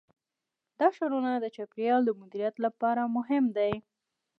[0.79, 3.73] دا ښارونه د چاپیریال د مدیریت لپاره مهم دي.